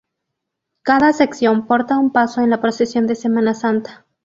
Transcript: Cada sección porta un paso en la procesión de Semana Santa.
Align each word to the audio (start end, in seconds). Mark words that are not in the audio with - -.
Cada 0.81 1.13
sección 1.13 1.67
porta 1.67 1.99
un 1.99 2.11
paso 2.11 2.41
en 2.41 2.49
la 2.49 2.59
procesión 2.59 3.05
de 3.05 3.13
Semana 3.13 3.53
Santa. 3.53 4.07